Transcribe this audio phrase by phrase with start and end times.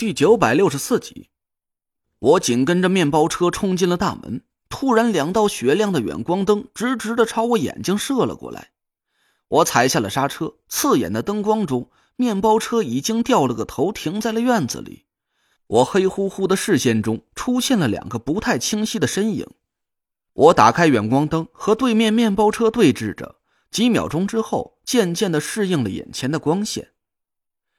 [0.00, 1.28] 第九百六十四集，
[2.20, 4.42] 我紧跟着面包车冲进了大门。
[4.70, 8.70] 突然，两道雪亮的远光灯直直的朝我眼睛射了过来。
[9.48, 15.04] 我踩下了刹车，刺眼的灯光中，面包车已经掉了个头，停在了院子里。
[15.66, 19.46] 我黑乎乎的视线中出现了两个不太清晰的身影。
[20.32, 23.36] 我打开远光灯，和对面面包车对峙着。
[23.70, 26.92] 几秒钟之后，渐渐的适应了眼前的光线。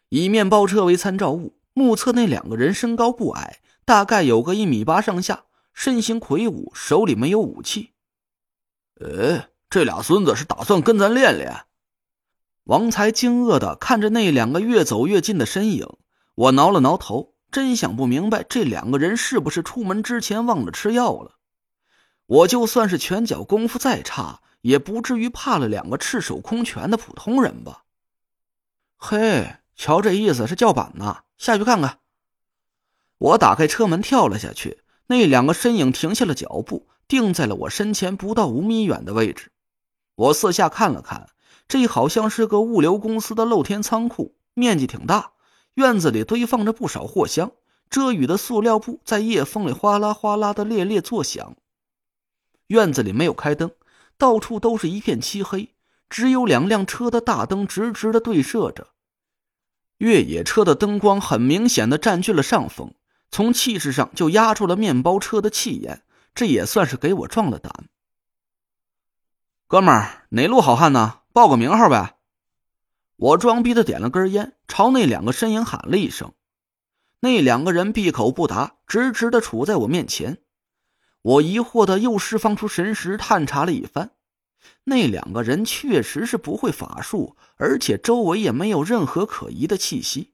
[0.10, 7.92] 以面包车为参照物，目测那两个人身高不矮，大概有个一米八上下，身形魁梧，手里没有武器。
[9.00, 11.66] 哎，这俩孙子是打算跟咱练练？
[12.66, 15.88] 王才惊愕的看着那两个越走越近的身影，
[16.36, 21.38] 我挠了挠头，真想不明白这两个人是不是出门之前忘了吃药了。
[22.28, 27.84] 我就算是拳脚功夫再差，也不至于怕了两个赤手空拳的普通人吧？
[28.96, 29.56] 嘿。
[29.82, 31.98] 瞧这意思是叫板呢，下去看看。
[33.18, 39.52] 我打开车门跳了下去，那两个身影停下了脚步，定在了我身前不到五米远的位置。
[40.14, 41.30] 我四下看了看，
[41.68, 45.32] 这好像是个物流公司的露天仓库，面积挺大，
[45.74, 47.52] 院子里堆放着不少货箱，
[47.90, 51.56] 遮雨的塑料布在夜风里哗啦哗啦的猎猎作响。
[52.68, 53.72] 院子里没有开灯，
[54.20, 55.74] 到处都是一片漆黑，
[56.08, 58.90] 只有两辆车的大灯直直的对射着。
[60.02, 62.96] 越野车的灯光很明显的占据了上风，
[63.30, 66.02] 从气势上就压住了面包车的气焰，
[66.34, 67.72] 这也算是给我壮了胆。
[69.68, 71.20] 哥们儿，哪路好汉呢？
[71.32, 72.16] 报个名号呗！
[73.16, 76.34] 我装逼的点了根烟，朝那两个身影喊了一声。
[77.20, 80.40] 那两个人闭口不答，直直的杵在我面前。
[81.22, 84.10] 我疑惑的又释放出神识，探查了一番。
[84.84, 90.34] 那两个人确实是不会法术，而且周围也没有任何可疑的气息。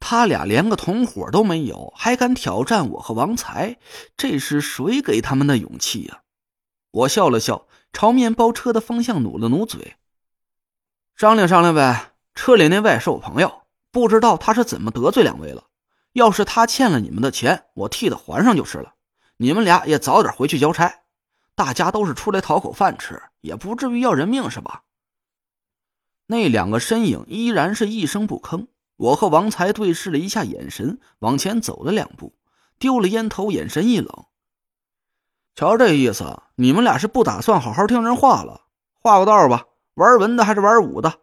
[0.00, 3.78] 他俩连个同伙都没有，还敢挑战我和王才，
[4.16, 6.20] 这是谁给他们的勇气呀？
[6.90, 9.96] 我笑了笑，朝面包车的方向努了努嘴，
[11.16, 12.12] 商量商量呗。
[12.34, 15.64] 车里那位是我朋友，不知道他是怎么得罪两位了。
[16.12, 18.94] 要是他欠了你们的钱，我替他还上就是了。
[19.36, 21.03] 你们俩也早点回去交差。
[21.54, 24.82] 大家都是出来讨口饭吃，也不至于要人命，是吧？
[26.26, 28.66] 那两个身影依然是一声不吭。
[28.96, 32.34] 我和王才对视了一下，眼神往前走了两步，
[32.78, 34.26] 丢了烟头，眼神一冷。
[35.56, 38.62] 瞧这意思，你们俩是不打算好好听人话了？
[38.94, 41.20] 画个道吧，玩文的还是玩武的？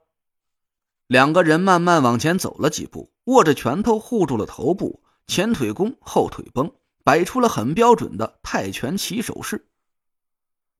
[1.07, 6.71] 两个人慢慢往前走了几步，握着拳头护住了头部，前腿弓，后腿绷，
[7.03, 9.67] 摆出了很标准的泰拳起手式。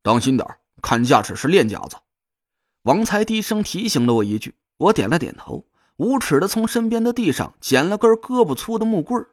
[0.04, 0.48] 当心点
[0.82, 1.98] 看架势是练家子。
[2.84, 5.66] 王才低声提醒了我一句，我点了点头，
[5.98, 9.26] 无耻的从身边的地上捡了根胳膊粗的木棍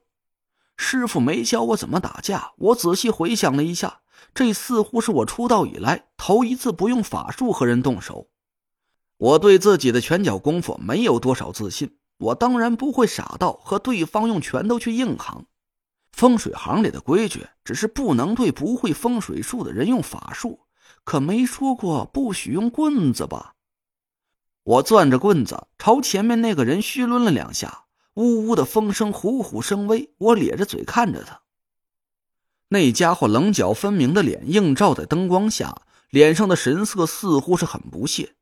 [0.76, 4.00] 师傅没教我怎么打架，我仔细回想了一下，
[4.34, 8.28] 这似乎是我出道以来头一次不用法术和人动手。
[9.16, 15.46] 我对自己的拳脚功夫没有多少自信，我当然不会傻到和对方用拳头去硬扛。
[16.18, 20.58] 风水行里的规矩只是不能对不会风水术的人用法术，
[21.04, 23.54] 可没说过不许用棍子吧？
[24.64, 27.84] 我攥着棍子朝前面那个人虚抡了两下，
[28.14, 30.12] 呜呜的风声虎虎生威。
[30.18, 31.42] 我咧着嘴看着他，
[32.70, 38.34] 那家伙棱角分明的脸映照在灯光下，脸上的神色似乎是很不屑，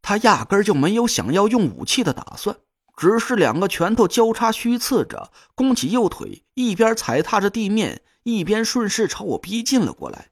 [0.00, 2.56] 他压根就没有想要用武器的打算。
[3.00, 10.28] 只是两个拳头交叉虚刺着，弓起右腿，一边踩踏着地面，一边顺势朝我逼近了过来。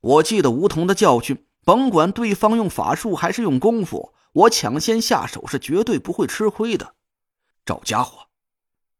[0.00, 6.94] 我记得梧桐的教训，甭管对方用法术还是用功夫，我抢先下手是绝对不会吃亏的。
[7.64, 8.28] 找家伙！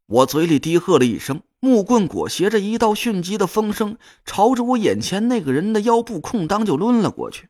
[0.07, 7.49] 我嘴里低喝了一声，木棍裹挟着一道迅疾的风声，朝着我眼前那个人的腰部空当就抡了过去。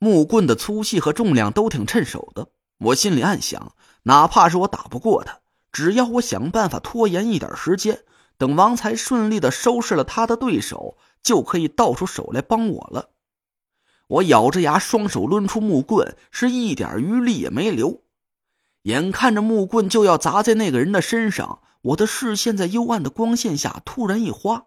[0.00, 2.48] 木棍的粗细和重量都挺趁手的，
[2.78, 3.72] 我心里暗想。
[4.06, 5.40] 哪怕是我打不过他，
[5.72, 8.04] 只要我想办法拖延一点时间，
[8.38, 13.10] 等王才顺利的收拾了他的对手，就可以倒出手来帮我了。
[14.06, 18.02] 我咬着牙，双手抡出木棍，是一点余力也没留。
[18.82, 24.66] 眼看着木棍就要砸在那个人的身上，我的视线在幽暗的光线下突然一花，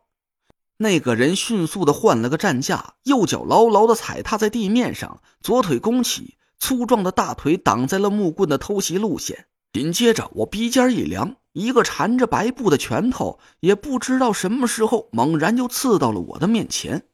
[0.76, 6.36] 那个人迅速的换了个站架，右脚牢牢的踩踏在地面上，左腿弓起。
[6.60, 17.06] 粗壮的大腿挡在了木棍的偷袭路线，紧接着我鼻尖一凉，一个缠着白布的拳头也不知道什么时候猛然就刺到了我的面前，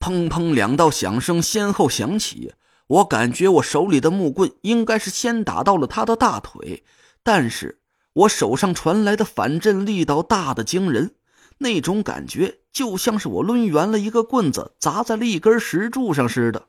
[0.00, 2.54] 砰砰两道响声先后响起，
[2.86, 6.82] 我感觉我手里的木棍应该是先打到了他的大腿，
[7.22, 7.80] 但是
[8.14, 11.14] 我手上传来的反震力道大的惊人，
[11.58, 16.68] 那种感觉就像是我抡圆了一个棍子砸在了一根石柱上似的。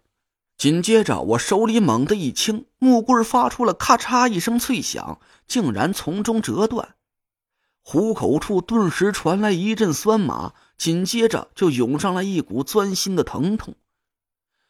[0.64, 6.96] 紧接着，我手里猛地一轻，木棍发出了咔嚓一声脆响，竟然从中折断，
[7.82, 13.76] 虎口处顿时传来一阵酸麻，紧接着就涌上来一股钻心的疼痛。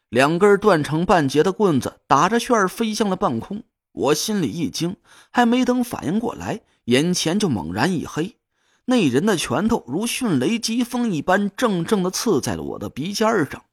[0.10, 3.62] 两根断成半截的棍子打着旋儿飞向了半空，
[3.92, 4.98] 我心里一惊，
[5.30, 8.38] 还没等反应过来，眼前就猛然一黑，
[8.86, 13.64] 那人的拳头如迅雷疾风一般，正正的刺在了我的鼻尖上。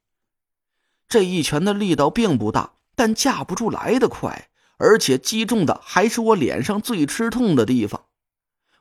[1.11, 8.05] 这一拳的力道并不大，但架不住来得快，而且击中的还是我脸上最吃痛的地方。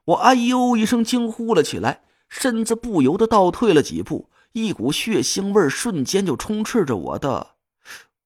[0.05, 7.55] 我哎呦一声惊呼了起来，身子不由得倒退了几步，一股血腥味瞬间就充斥着我的，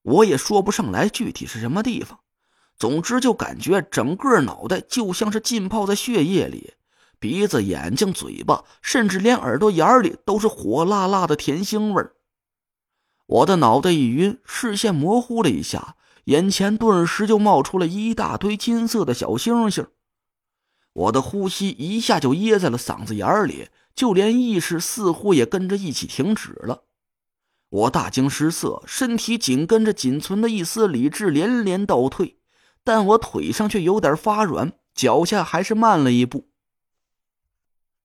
[0.02, 2.20] 我也说不上来具体是什么地方，
[2.78, 6.74] 总之就感觉整个脑袋就像是浸泡在血液里，
[7.20, 12.14] 鼻子、眼睛、嘴巴，甚至连耳朵眼里都是火辣辣的甜腥味儿。
[13.26, 19.88] 我的脑袋一晕，视线模糊了一下，眼前顿时就冒出了一大堆金色的小星星。
[20.94, 26.84] 我的呼吸一下就噎在了嗓子眼里，就连意识似乎也跟着一起停止了。
[27.70, 32.38] 我大惊失色，身体紧跟着仅存的一丝理智连连倒退，
[32.84, 36.50] 但我腿上却有点发软，脚下还是慢了一步。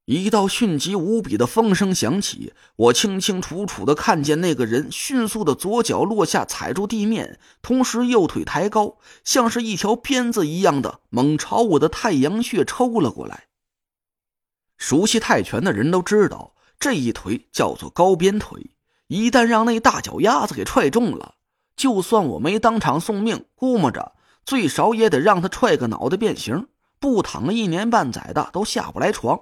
[0.08, 13.48] 一道迅疾无比的风声响起，我清清楚楚的看见那个人迅速的左脚落下，踩住地面，同时右腿抬高，像是一条鞭子一样的猛朝我的太阳穴抽了过来。
[14.78, 18.70] 熟悉泰拳的人都知道，这一腿叫做高鞭腿，
[19.08, 21.34] 一旦让那大脚丫子给踹中了，
[21.76, 24.12] 就算我没当场送命，估摸着
[24.46, 26.68] 最少也得让他踹个脑袋变形，
[26.98, 29.38] 不躺个一年半载的都下不来床。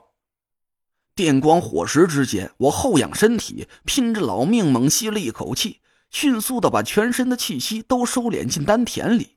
[1.17, 5.81] 电光火石之间，我后仰身体，拼着老命猛吸了一口气，
[6.11, 9.37] 迅速的把全身的气息都收敛进丹田里。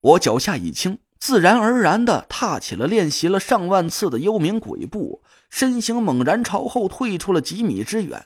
[0.00, 8.24] 我脚下一轻，自然而然的踏起了练习了上万次的幽冥鬼步，身形猛然朝后退出了几米之远。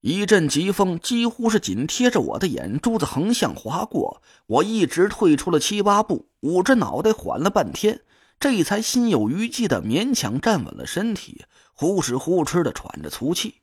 [0.00, 8.00] 一阵疾风几乎是紧贴着我的眼珠子横向划过，我一直退出了七八步，捂着脑袋缓了半天。
[8.38, 13.62] 这才心有余悸的勉强站稳了身体，呼哧呼哧的喘着粗气。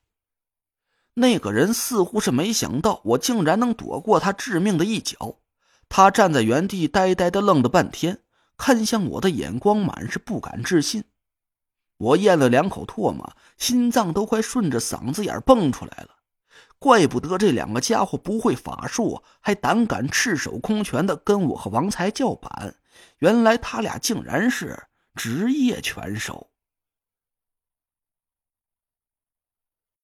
[1.13, 5.39] 那个人似乎是没想到我竟然能躲过他致命的一脚，
[5.89, 8.19] 他站在原地呆呆的愣了半天，
[8.57, 11.03] 看向我的眼光满是不敢置信。
[11.97, 16.15] 我咽了两口唾沫，心脏都快顺着嗓子眼蹦出来了。
[16.79, 22.75] 怪不得这两个家伙不会法术，还胆敢赤手空拳的跟我和王才叫板。
[23.19, 24.77] 原来他俩竟然是
[25.15, 26.50] 职业拳手。